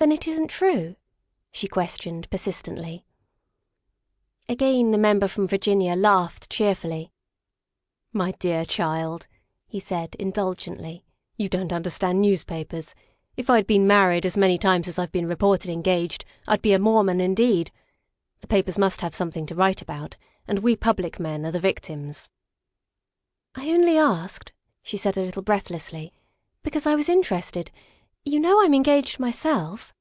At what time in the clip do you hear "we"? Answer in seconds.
20.60-20.76